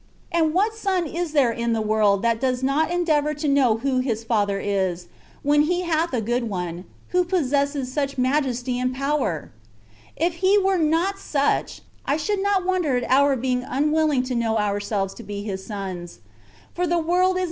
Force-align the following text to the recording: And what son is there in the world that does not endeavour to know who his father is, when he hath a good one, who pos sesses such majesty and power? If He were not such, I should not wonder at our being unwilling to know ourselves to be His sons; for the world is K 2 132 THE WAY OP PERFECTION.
And 0.31 0.51
what 0.55 0.73
son 0.73 1.05
is 1.05 1.31
there 1.31 1.51
in 1.51 1.73
the 1.73 1.79
world 1.81 2.23
that 2.23 2.39
does 2.41 2.63
not 2.63 2.89
endeavour 2.89 3.35
to 3.35 3.47
know 3.47 3.77
who 3.77 3.99
his 3.99 4.23
father 4.23 4.59
is, 4.59 5.05
when 5.43 5.61
he 5.61 5.81
hath 5.81 6.11
a 6.11 6.21
good 6.21 6.45
one, 6.49 6.85
who 7.09 7.23
pos 7.23 7.51
sesses 7.51 7.85
such 7.85 8.17
majesty 8.17 8.79
and 8.79 8.95
power? 8.95 9.51
If 10.15 10.37
He 10.37 10.57
were 10.57 10.79
not 10.79 11.19
such, 11.19 11.81
I 12.03 12.17
should 12.17 12.41
not 12.41 12.65
wonder 12.65 12.97
at 12.97 13.05
our 13.11 13.35
being 13.35 13.63
unwilling 13.63 14.23
to 14.23 14.33
know 14.33 14.57
ourselves 14.57 15.13
to 15.13 15.23
be 15.23 15.43
His 15.43 15.63
sons; 15.63 16.21
for 16.73 16.87
the 16.87 16.97
world 16.97 17.03
is 17.03 17.05
K 17.05 17.05
2 17.05 17.05
132 17.05 17.05
THE 17.05 17.13
WAY 17.13 17.17
OP 17.19 17.27
PERFECTION. 17.35 17.39